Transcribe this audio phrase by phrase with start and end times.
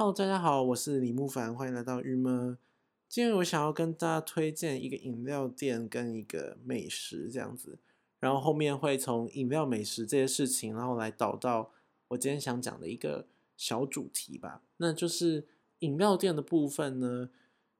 [0.00, 2.56] Hello，大家好，我是李木凡，欢迎来到郁闷。
[3.06, 7.78] 今天我想要跟大家推荐一个饮料店跟一个美食这样子，
[8.18, 11.70] 然后后面会从饮料、美食这些事情，然后来导到
[12.08, 13.26] 我今天想讲的一个
[13.58, 14.62] 小主题吧。
[14.78, 15.44] 那就是
[15.80, 17.28] 饮料店的部分呢，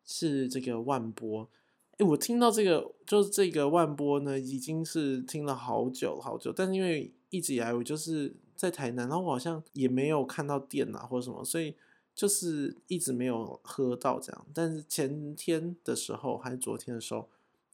[0.05, 1.49] 是这个万波。
[1.97, 11.75] 诶，我听到这个就是这个万波呢，已经是听了好久好久，但是因为一直以来我就是在台南，然后我好像也没有看到店啊或者什么，所以。
[12.21, 17.31] 就是一直没有喝到这样，但是前天的时候还是昨天的时候，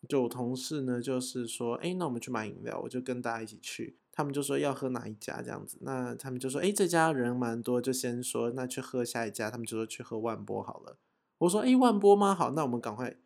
[0.09, 3.97] 就我同事呢，就是说，哎，那我们去买饮料，我就跟大家一起去。
[4.13, 9.51] 他们就说要喝哪一家这样子，那他们就说，哎，这家人蛮多，就先说那去喝下一家。
[9.51, 10.97] 他们就说去喝万波好了。
[11.39, 12.33] 我说，哎，万波吗？
[12.33, 13.17] 好，那我们赶快。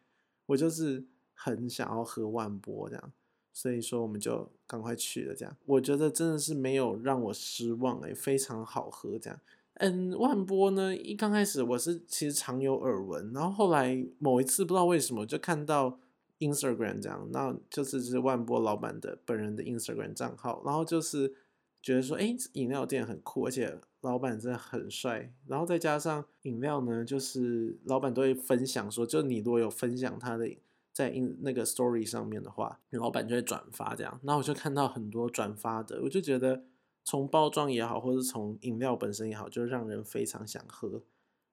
[0.47, 3.13] 我就是很想要喝万波这样，
[3.53, 5.55] 所以说我们就赶快去了这样。
[5.67, 9.39] 我觉得真的是没有让我失望，哎，非常好喝这样。
[9.81, 10.95] 嗯，万波呢？
[10.95, 15.99] 一刚开始我是其实常有耳闻，然后后来某一次不知道为什么就看到
[16.39, 21.33] Instagram 这样，那就是是万波老板的本人的 Instagram 账号，然后就是
[21.81, 30.47] 觉得说，哎，饮料店很酷，而且老板真的很帅，然后再加上饮料呢，就是老板都会分享说，就你如果有分享他的
[30.93, 36.65] 在 in 那个 story 上面的话，老板就会转发这样，那我就看到很多转发的，我就觉得。
[37.05, 41.03] 从包装也好，或者从饮料本身也好，就让人非常想喝，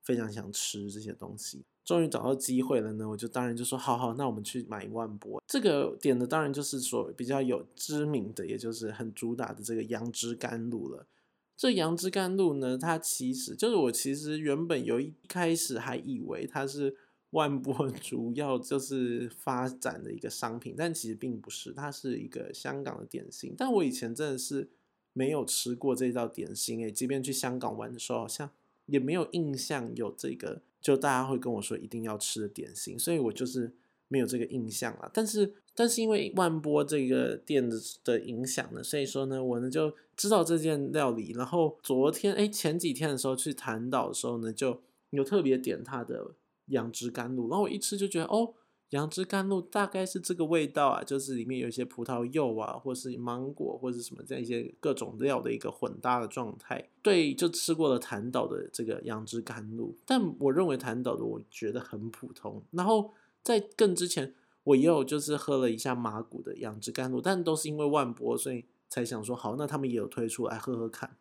[0.04, 1.66] 非常想吃这些东西。
[1.84, 5.42] 终于找到机会了呢，我就当然就说好好，那我们去买万波。
[5.48, 11.08] 这个点的当然就是说比较有知名的，也就是很主打的这个杨枝甘露了。
[11.56, 16.96] 这杨枝甘露呢，它其实就是我其实原本有一开始还以为它是
[17.32, 23.56] 万波主要就是发展的一个商品，但其实并不是，它是一个香港的点心。
[23.58, 24.70] 但我以前真的是。
[25.18, 28.48] 没有吃过这道点心诶，即便去香港玩的时候，好像
[28.86, 33.74] 也没有印象有这个，就大家会跟我说一定要吃的点心，所以我就是
[34.08, 35.10] 没有这个印象了。
[35.12, 41.32] 但是，但是因为万波这个店的的影响呢，所以说呢，我呢就知道这件料理。
[41.32, 44.80] 然后昨天哎，前几天的时候去潭岛的时候呢，就
[45.10, 46.36] 有特别点它的
[46.68, 48.54] 杨枝甘露，然后我一吃就觉得哦。
[48.92, 56.90] 杨枝甘露大概是这个味道啊，就是里面有一些葡萄柚啊，或是芒果，或是什么这样一些各种料的一个混搭的状态。
[57.02, 62.64] 对，就吃过了坦岛的这个杨枝甘露，但我认为坦岛的我觉得很普通。
[62.72, 64.34] 然后在更之前，
[64.64, 71.18] 我也有就是喝了一下马古的杨枝甘露，但都是因为万博，所以才想说好，那他们也有推出来喝喝看。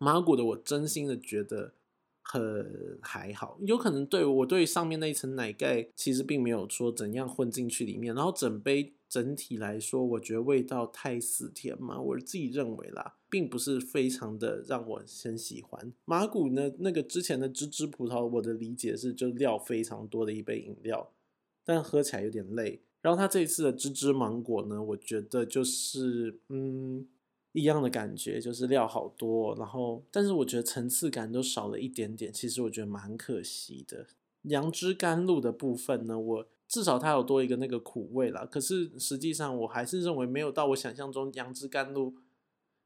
[0.00, 1.74] 马古的我真心的觉得。
[2.28, 15.92] 很还好，有可能对我对上面那一层奶盖其实并没有说怎样混进去里面，然后整杯整体来说，我觉得味道太死甜嘛，我自己认为啦，并不是非常的让我很喜欢。
[16.04, 21.12] 马古呢，那个之前的芝芝葡萄，我的理解是就料非常多的一杯饮料，
[21.64, 22.82] 但喝起来有点累。
[23.00, 27.06] 然后它这一次的芝芝芒果呢，我觉得就是嗯。
[27.56, 34.06] 一样的感觉，就是料好多，然后但是我觉得层次感都少了一点点，其实我觉得蛮可惜的。
[34.42, 42.14] 杨枝甘露的部分呢，我至少它有多一个那个苦味啦，可是实际上我还是认为没有到我想象中杨枝甘露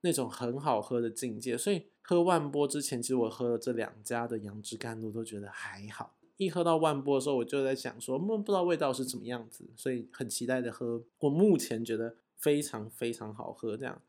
[0.02, 1.58] 那种很好喝的境界。
[1.58, 6.14] 所以喝万波之前，其实我喝了这两家的杨枝甘露都觉得还好。
[6.36, 11.02] 一喝到万波的时候，我就在想说，不知道味道是怎么样子，所以很期待的喝。
[11.18, 14.00] 我目前觉得非常非常好喝，这样。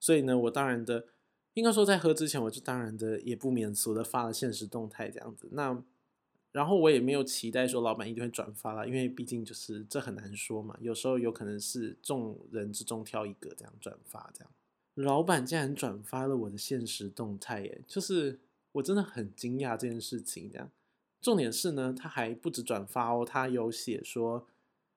[0.00, 1.06] 所以呢，我当然的，
[1.54, 5.48] 应该说在喝之前，我就当然的也不免俗的发了现实动态这样子。
[5.52, 5.82] 那
[6.52, 14.50] 然后我也没有期待说老板一定会转发啦，因为毕竟就是这很难说嘛，有时候有可能是众人之中挑一个这样转发这样。
[14.94, 18.40] 老板竟然转发了我的现实动态，耶，就是
[18.72, 20.48] 我真的很惊讶这件事情。
[20.50, 20.70] 这样，
[21.20, 24.46] 重点是呢，他还不止转发哦，他有写说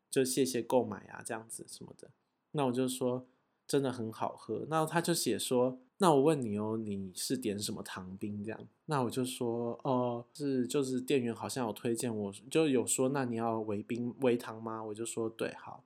[0.09, 2.11] 就谢谢购买啊这样子什么的。
[2.51, 3.25] 那我就说。
[3.71, 8.67] 真的很好喝，那他就写说，那我问你哦，你是点什么糖冰这样？
[8.87, 14.83] 那我就说，哦，是就是店员好像有推荐我，就有说，那你要微冰微糖吗？
[14.83, 15.85] 我就说对，好，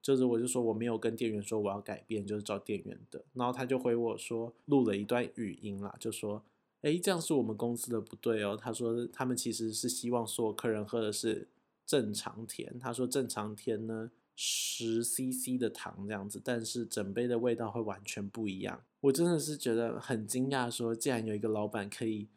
[0.00, 3.22] 就是我就说我没有跟店员说我要改变，就是找店员的。
[3.34, 6.42] 然后他就回我说，录了一段语音啦，就说，
[6.80, 8.56] 哎，这样是我们公司的不对哦。
[8.58, 11.48] 他说他们其实是希望所有客人喝的是
[11.84, 14.10] 正常甜，他说正常甜呢。
[14.36, 18.84] 十 CC 的糖这样子，但是整杯的味道会完全不一样。
[19.00, 22.28] 我真的是觉得很惊讶，说竟然有一个老板可以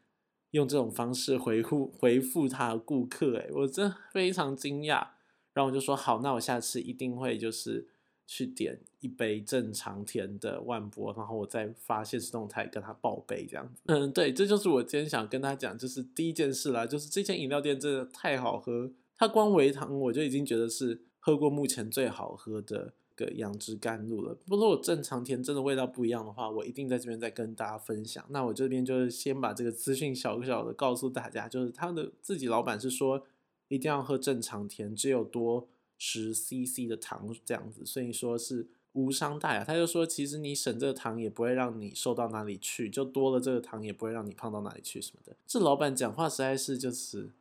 [0.51, 5.09] 用这种方式回复回复他的顾客，诶，我真非常惊讶。
[5.53, 7.87] 然后我就说好，那我下次一定会就是
[8.25, 13.81] 去点一杯正常甜的万波，然后我再发现实动态跟他报备这样子。
[13.87, 24.35] 嗯，对，这就是我今天想跟他讲，就是第一件事啦，就是这间饮料店真的太好喝，它光维糖我就已经觉得是喝过目前最好喝的个杨枝甘露了。
[24.45, 28.25] 不过我正常甜真的味道不一样的话，我一定在这边再跟大家分享。
[28.29, 33.25] 那我这边就是先把这个资讯小小的告诉大家，就是他的自己老板是说
[33.67, 35.67] 一定要喝正常甜，只有多。
[36.01, 39.65] 十 CC 的糖这样子，所以说是无伤大雅。
[39.65, 45.35] 他就说，其实你省这个糖也不会让你瘦到哪里去，就多了这个糖也不会让你胖到哪里去什么的。
[45.45, 47.31] 这老板讲话实在是就是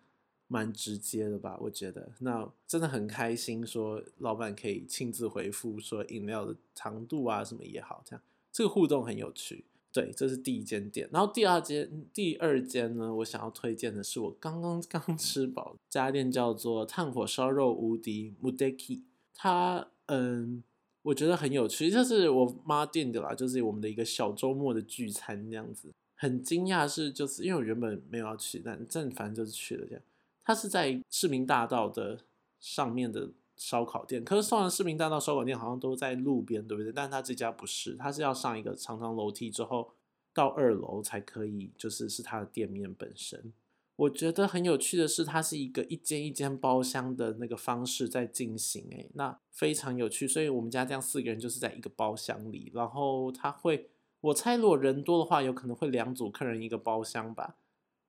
[0.49, 1.57] 蛮直接的吧？
[1.61, 9.65] 我觉得那真的很开心，说老板可以亲自回复说饮料的长度啊什么也好，这样这个互动很有趣。
[9.91, 19.01] 对，这是第一间店，然后第二间，第二间呢，我想要推荐的是我刚刚 刚吃饱，这家店叫做炭火烧肉无敌 Mudeki，
[19.35, 20.63] 它嗯，
[21.03, 25.91] 我觉得很有趣，这是我妈订的啦，就是我们的一个小周末的聚餐这样子。
[26.15, 30.03] 很惊讶是，就是因为我原本没有要去，但正反正就是去了这样。
[30.49, 32.21] 它是在市民大道的
[32.59, 33.31] 上面的。
[33.61, 36.93] 烧烤店，可是上完市民大道烧烤店好像都在路边，对不对？
[36.93, 39.91] 但它这家不是，他是要上一个长长楼梯之后
[40.33, 43.53] 到二楼才可以，就是是他的店面本身。
[43.97, 50.29] 我觉得很有趣的是，它是一个一间一间包厢的那个方式在进行，诶，那非常有趣。
[50.29, 53.91] 所以我们家这样四个人就是在一个包厢里，然后他会，
[54.21, 57.57] 我猜如果人多的话，有可能会两组客人一个包厢吧。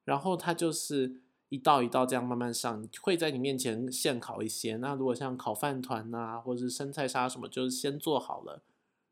[0.05, 1.21] 然后他就是。
[1.49, 4.77] 一道一道这样慢慢上，会在你面前现烤一些。
[4.77, 8.61] 那如果像烤饭团呐，或者是生菜沙什么，就是先做好了，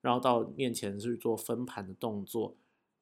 [0.02, 2.56] 然后到面前去做分盘的动作。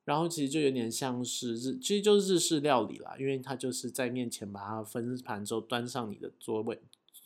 [0.06, 6.80] 然后其实就有点像是日，其实就是日式料理啦，因为它就是在面前把它分盘之后端上你的桌位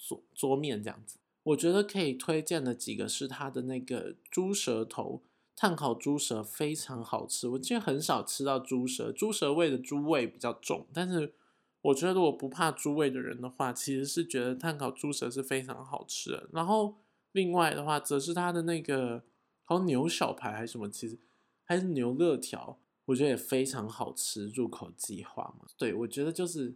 [0.08, 1.20] 桌桌面这样子。
[1.44, 5.22] 我觉得可以推荐的几个是它的那个猪舌头
[5.56, 7.48] 炭烤猪舌非常好吃。
[7.50, 11.34] 我其实很少吃到猪舌，猪舌味的猪味比较重，但是。
[11.82, 16.50] 我觉得如果不怕猪味的人的话，其实是觉得炭烤猪舌是非常好吃的。
[16.52, 16.98] 然后
[17.32, 19.24] 另外的话，则是它的那个
[19.64, 21.18] 好像牛小排还是什么，其实
[21.64, 25.68] 还是牛肋条，我觉得也非常好吃，入口即化嘛。
[25.78, 26.76] 对，我觉得就是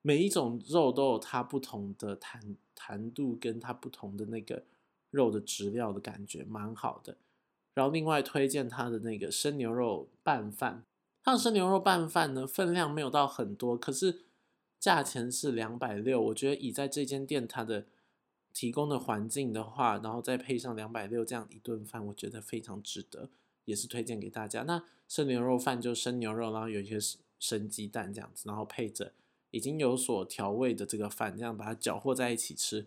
[0.00, 4.64] 每一种肉都有它不同的弹弹度，跟它不同的那个
[5.10, 7.18] 肉的质料的感觉，蛮好的。
[7.74, 10.86] 然后另外推荐它的那个生牛肉拌饭，
[11.22, 14.24] 它的生牛肉拌饭呢，分量没有到很多，可是。
[14.80, 17.84] 价钱是两百六，我觉得以在这间店它的
[18.54, 23.28] 提供的环境的话，然后再配上两百六这样一顿饭，我觉得非常值得，
[23.66, 24.62] 也是推荐给大家。
[24.62, 26.98] 那生牛肉饭就生牛肉，然后有一些
[27.38, 29.12] 生鸡蛋这样子，然后配着
[29.50, 32.86] 已经有所调味的这个饭，这样把它搅和在一起吃。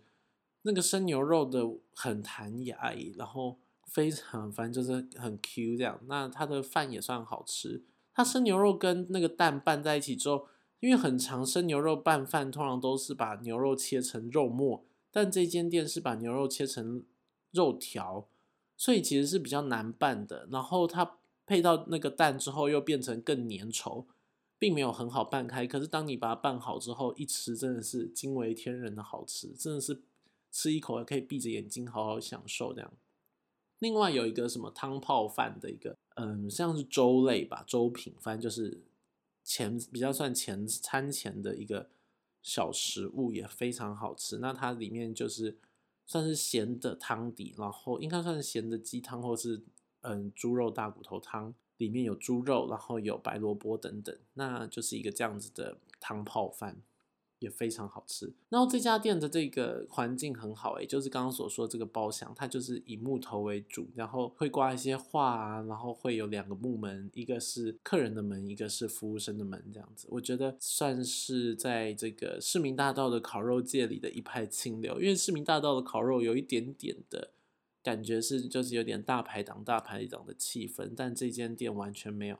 [0.63, 6.01] 那个生牛肉的很弹牙，然后非常反正就是很 Q 这样。
[6.07, 7.83] 那它的饭也算好吃，
[8.15, 10.47] 它生牛肉跟那个蛋拌在一起之后。
[10.83, 17.05] 因为很长生牛肉拌饭通常都是把牛肉切成肉末，但这间店是把牛肉切成
[17.51, 18.27] 肉条，
[18.75, 20.45] 所以其实是比较难拌的。
[20.51, 24.03] 然后它配到那个蛋之后，又变成更粘稠，
[24.59, 25.65] 并没有很好拌开。
[25.65, 30.01] 可是当你把它拌好之后，一吃真的是惊为天人的好吃，真的是
[30.51, 32.91] 吃一口可以闭着眼睛好好享受这样。
[33.79, 38.81] 另外有一个什么汤泡饭的一个，嗯，像是粥类吧，粥品，反正就是。
[39.43, 41.89] 前比较算前餐前的一个
[42.41, 45.57] 小食物也非常好吃，那它里面就是
[46.05, 49.61] 算是咸的汤底，然后应该算是咸的鸡汤或是
[50.01, 56.81] 嗯猪肉大骨头汤，里面有猪肉，然后有白萝卜等等，那就是一个这样子的汤泡饭。
[57.43, 58.31] 也非常好吃。
[58.47, 70.07] 然后这家店的这个环境很好，诶，就是刚刚所说这个包厢，它就是以木头为主，然后会挂一些画啊，然后会有两个木门，一个是客人的门，一个是服务生的门，这样子。
[70.09, 77.31] 我觉得算是在这个市民大道的烤肉界里的一派清流，因为市民大道的烤肉有一点点的
[77.83, 82.37] 感觉是就是有点大排档、大排档的气氛，但这间店完全没有，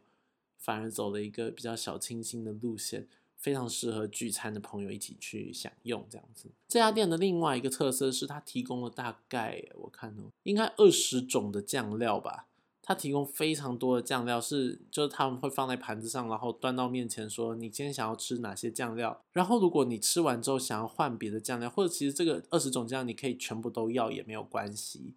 [0.57, 3.07] 反而走了一个比较小清新的路线。
[3.43, 6.50] 非常适合聚餐的朋友一起去享用这样子。
[6.69, 12.47] 这家店的另外一个特色是，它提供了大概我看哦，应该二十种的酱料吧。
[12.85, 19.21] 它提供非常多的酱料，是就是他们会放在盘子上，然后端到面前，说你今天想要吃哪些酱料。
[19.33, 25.13] 然后如果你吃完之后想要换别的酱料，或者其实这个二十种酱你可以全部都要也没有关系。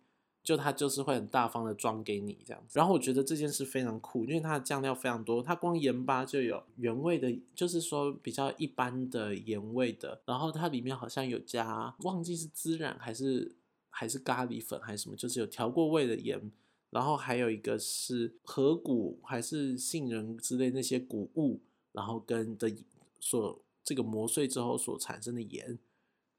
[0.47, 13.57] 就它就是会很大方的装给你这样子，然后我觉得这件事非常酷，因为它的酱料非常多，它光盐巴就有原味的，就是说比较一般的盐味的，然后它里面好像有加，忘记是孜然还是
[13.91, 16.53] 还是咖喱粉还是什么，就是有调过味的盐。
[16.91, 21.61] 然后还有一个是河谷还是杏仁之类那些谷物，
[21.91, 22.73] 然后跟的
[23.19, 25.77] 所这个磨碎之后所产生的盐。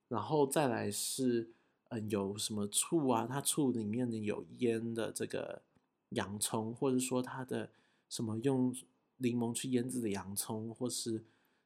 [0.08, 1.50] 然后再来是
[1.90, 5.62] 嗯有什么醋啊，它醋里面的有腌的这个
[6.10, 7.70] 洋葱，或者说它的
[8.10, 8.76] 什么用
[9.18, 11.24] 柠檬去腌制的洋葱，或是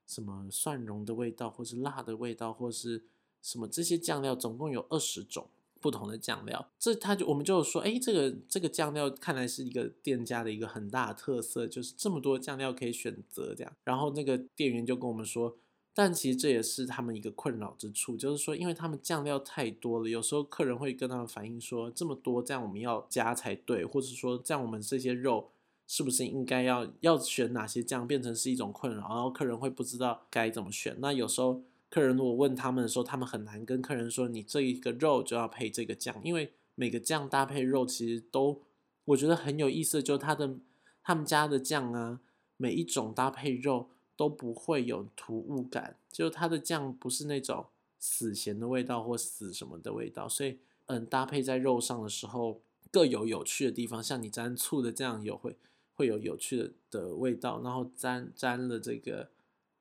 [0.08, 3.04] 什么蒜蓉的味道，或是辣的味道，或是
[3.42, 5.48] 什么这些酱料，总共有二十种
[5.80, 6.70] 不同的酱料。
[6.78, 13.74] 这他就我们就说，哎，这个这个酱料看来是一个店家的一个很大的特色，就是这么多酱料可以选择这样。
[13.84, 15.58] 然后那个店员就跟我们说，
[15.94, 25.50] 但其实这也是他们一个困扰之处，就是说，因为他们酱料太多了，有时候客人会跟他们反映说，这么多这样我们要加才对，或者说这样我们这些肉。
[25.88, 30.96] 是不是应该要要选哪些酱，变成是一种困扰，然后客人会不知道该怎么选。
[31.00, 38.62] 那有时候客人如果问他们的时候，他们很难跟客人说，你这一个肉就要配这个酱，因为每个酱搭配肉其实都，
[39.04, 40.56] 我觉得很有意思，就是他的
[41.04, 42.22] 他们家的酱啊，
[42.56, 43.90] 每一种搭配肉
[44.22, 47.66] 都不会有突兀感，就它的酱不是那种
[47.98, 52.62] 死咸的味道或死什么的味道，所以嗯，搭配在肉上的时候
[52.92, 55.58] 各有有趣的地方，像你沾醋的酱有会。
[55.94, 59.30] 会有有趣的的味道，然后沾沾了这个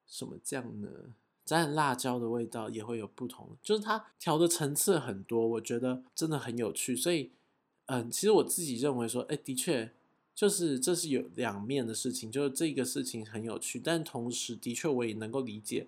[0.06, 0.88] 什么酱呢？
[1.46, 6.94] 沾辣椒的味道也会有不同，就是它调的层次很多，我觉得真的很有趣。
[6.94, 7.30] 所以，
[7.86, 9.90] 嗯，其实我自己认为说，哎，的确
[10.40, 15.86] 就是这是有两面的事情，就是这个事情很有趣，但同时的确我也能够理解，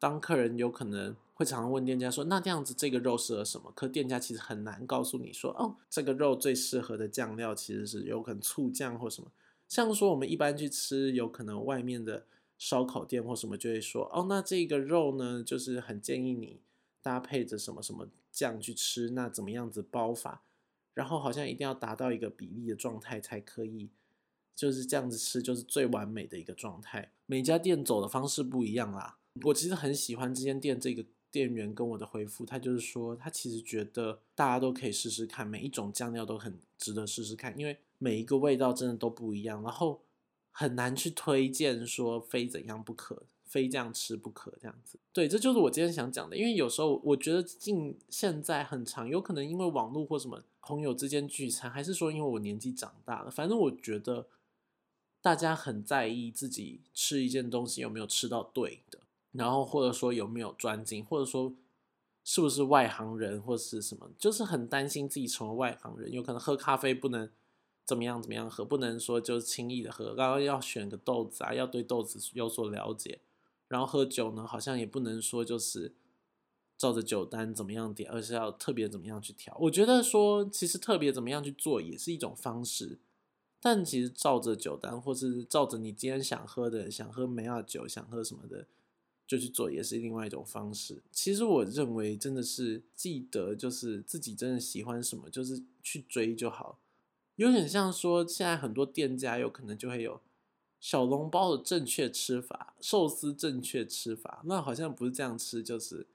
[0.00, 3.70] 当客人有可能会常常问店家说，那这样子这个肉适合什么？
[3.72, 9.30] 可店家其实很难告诉你说，哦，这个肉最适合的酱料其实是有可能醋酱或什么。
[9.68, 12.26] 像说我们一般去吃，有可能外面的
[12.58, 16.58] 烧烤店或什么就会说，哦，那这个肉呢，就是很建议你
[17.00, 20.42] 搭配着什么什么酱去吃，那怎么样子包法，
[20.94, 23.90] 然后好像一定要达到一个比例的状态才可以，
[24.56, 27.12] 就是这样子吃就是最完美的一个状态。
[27.26, 37.78] 每家店走的方式不一样啦，我其实很喜欢这间店这个店员跟我的回复，他就是说他其实觉得大家都可以试试看，每一种酱料都很值得试试看，因为。
[37.96, 40.02] 每一个味道真的都不一样，然后
[40.50, 44.98] 很难去推荐说非怎样不可，非这样吃不可这样子。
[45.10, 46.36] 对，这就是我今天想讲的。
[46.36, 54.26] 因为有时候我觉得近现在很长，有可能因为网络或什么朋友之间聚餐，还是说因为我年纪长大了，反正我觉得
[55.20, 58.98] 大家很在意自己吃一件东西有没有吃到对的，
[59.32, 61.54] 然后或者说有没有专精，或者说
[62.24, 67.30] 是不是外行人或是什么，就是很担心自己成为外行人，有可能喝咖啡不能。
[67.86, 68.22] 怎么样？
[68.22, 68.64] 怎么样喝？
[68.64, 73.20] 不能说就轻易的喝，然后要选个豆子啊，要对豆子有所了解。
[73.68, 75.92] 然后喝酒呢，好像也不能说就是
[76.76, 79.56] 照着酒单怎么样点，而是要特别怎么样去调。
[79.60, 82.98] 我觉得说，其实特别怎么样去做也是一种方式，
[83.60, 88.66] 但其实照着酒单，或是照着你今天想喝的，想喝梅亚酒，想喝什么的，
[89.26, 91.02] 就去做，也是另外一种方式。
[91.10, 96.80] 其实我认为，真的是记得，就是自己真的喜欢什么，就是去追就好。
[97.36, 100.20] 有点像说，现在很多店家有可能就会有
[100.78, 106.06] 小笼包的正确吃法，寿司正确吃法，那好像不是这样吃就是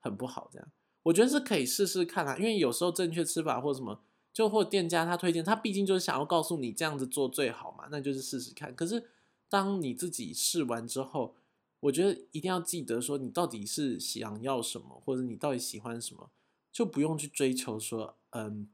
[0.00, 0.50] 很不好。
[0.52, 0.68] 这样，
[1.04, 4.02] 我觉得是可以试试看啊，因为有时候正确吃法或什么，
[4.32, 8.74] 就或店家他推荐，他毕竟就是想要告诉你这样子做最好嘛，那就是试试看。
[8.74, 9.10] 可是
[9.48, 11.36] 当你自己试完之后，
[11.80, 16.30] 我觉得一定要记得说，你到底是想要什么，或者你到底喜欢什么，
[16.72, 18.68] 就不用去追求说，嗯，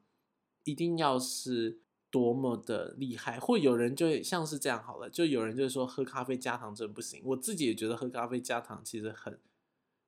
[0.64, 1.80] 一定要是。
[2.08, 7.20] 多么的厉害，或有人就像是这样好了，就有人就说喝咖啡加糖真不行。
[7.22, 9.38] 我自己也觉得喝咖啡加糖其实很，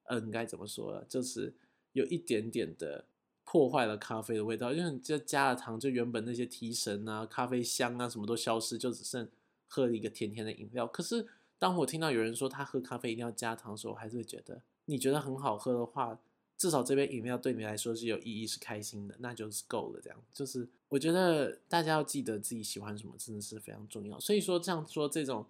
[0.08, 1.04] 嗯，该怎么说呢？
[1.08, 1.54] 就是
[1.92, 3.06] 有一点点的
[3.44, 9.28] 破坏了咖啡的味道，因为就加了糖，就原本那些提神啊、咖啡香啊什么都消失，就只剩
[9.66, 10.86] 喝了一个甜甜的饮料。
[10.86, 11.26] 可是
[11.58, 16.18] 当我听到有人说他喝咖啡一定要加糖的时候，我还是会觉得，你觉得很好喝的话。
[16.56, 20.00] 至少这杯饮料对你来说是有意义、是开心的，那就是够了。
[20.02, 24.18] 这样就是我觉得大家要记得自己喜欢什么，真的是非常重要。
[24.18, 25.46] 所以说这样说，这种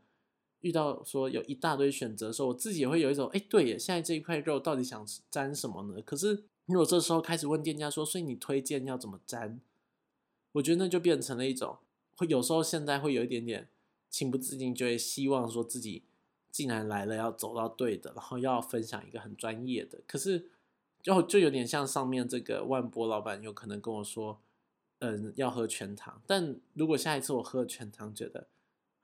[0.60, 6.02] 遇到说有一大堆选择的时候，我自己也会有一种，哎，对耶，现在这一块肉到底想沾什么呢？
[6.02, 9.60] 可是如果这时候开始问店家说，所以你推荐要怎么沾？
[10.52, 11.78] 我觉得那就变成了一种，
[12.16, 13.68] 会有时候现在会有一点点
[14.10, 16.02] 情不自禁，就会希望说自己
[16.50, 20.50] 既然来了要走到对的，然后要分享一个很专业的，可是。
[21.00, 24.40] 就就有点像上面这个万波老板有可能跟我说，
[24.98, 26.20] 嗯，要喝全糖。
[26.26, 28.48] 但如果下一次我喝全糖，觉得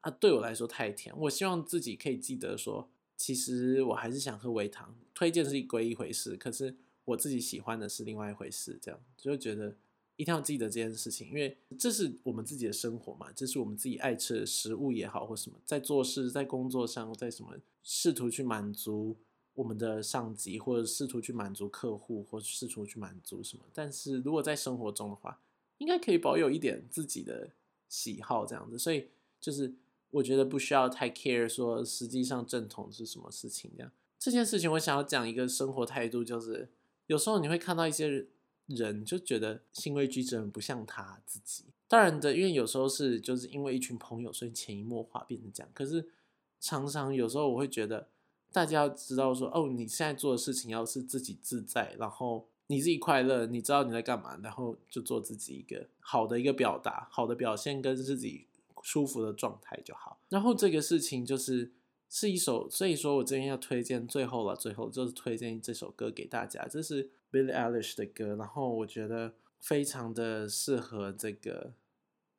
[0.05, 4.95] 啊对我来说太甜，我希望自己可以记得说，其实我还是想喝微糖。
[5.15, 9.75] 推荐是一归一回事，可是我自己喜欢的是另外一回事，这样就觉得
[10.17, 19.17] 一定要记得这件事情，因为这是我们自己的生活嘛，这是我们自己爱吃的食物也好，或什么，在做事、在工作上，在什么试图去满足
[19.55, 23.65] 我们的上级，或者试图去满足客户，或试图去满足什么。
[23.73, 25.41] 但是如果在生活中的话，
[25.79, 27.51] 应该可以保有一点自己的
[27.89, 28.79] 喜好，这样子。
[28.79, 29.09] 所以
[29.41, 29.73] 就是
[30.15, 33.91] 我觉得不需要太 care 说实际上正统是什么事情这样。
[34.19, 36.69] 这件事情我想要讲一个生活态度，就是
[37.07, 38.27] 有时候你会看到一些
[38.67, 41.65] 人就觉得行为举止不像他自己。
[41.89, 45.71] 当然的，因为有时候是就是因为一群朋友，所以潜移默化变成这样。
[45.75, 46.09] 可是
[46.61, 48.09] 常常有时候我会觉得，
[48.53, 58.47] 大家要知道说，哦，你现在做的事情要是自己自在，然后你自己快乐，你知道你在干嘛，然后就做自己一个好的一个表达，好的表现跟自己
[58.85, 60.21] 舒服的状态就好。
[60.29, 61.73] 然后这个事情就是。
[62.07, 71.73] 是一首，所以说我今天要推荐最后了，最后就是推荐这首歌给大家，这是 Billie Eilish 的歌，然后我觉得非常的适合这个，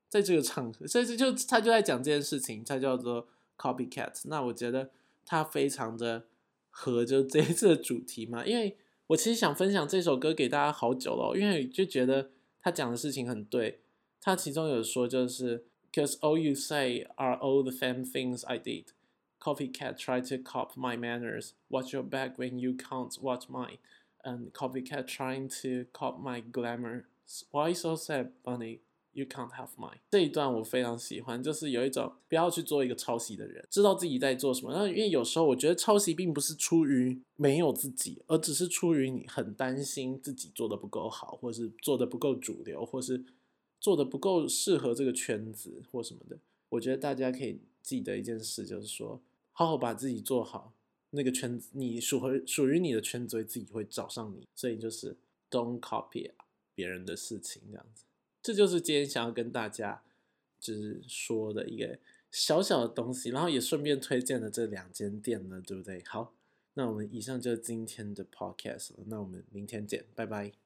[0.07, 4.91] 在这个场合，所以就他就在讲这件事情，他叫做 Copycat，那我觉得
[5.25, 6.27] 它非常的
[6.69, 13.81] 合就这一次的主题嘛，因为我其实想分享这首歌给大家好久了，因为就觉得他讲的事情很对，
[14.21, 20.97] 他其中有说就是 Cause all you say are all the same things I did。Copycat try to copy my
[20.97, 21.54] manners.
[21.68, 23.78] Watch your back when you can't watch mine.
[24.25, 27.06] And copycat trying to copy my glamour.
[27.50, 28.80] Why so sad, bunny?
[29.12, 29.99] You can't have mine.
[30.12, 34.70] 这一段我非常喜欢，就是有一种不要去做一个抄袭的人，知道自己在做什么。
[34.70, 43.25] 然后，因为有时候我觉得抄袭并不是出于没有自己，而只是出于你很担心自己做的不够好，或是做的不够主流，或是
[43.86, 46.39] 做的不够适合这个圈子或什么的。
[46.70, 49.22] 我觉得大家可以记得一件事，就是说。
[49.58, 50.74] 好好把自己做好，
[51.12, 54.46] 那个圈子，你属于属于你的圈子，自己会找上你。
[54.54, 55.15] 所以就是
[55.50, 56.30] don't copy
[56.74, 58.04] 别人的事情，这样子。
[58.44, 60.04] 这就是今天想要跟大家
[60.60, 61.98] 就是说的一个
[62.32, 66.04] 小小的东西，然后也顺便推荐了这两间店呢，对不对？
[66.06, 66.34] 好，
[66.74, 70.64] 那我们以上就是今天的 podcast，那我们明天见，拜拜。